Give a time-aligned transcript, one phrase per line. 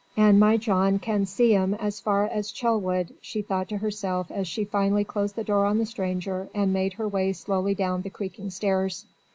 [0.17, 4.47] "And my John can see 'im as far as Chelwood," she thought to herself as
[4.47, 8.09] she finally closed the door on the stranger and made her way slowly down the
[8.09, 9.05] creaking stairs.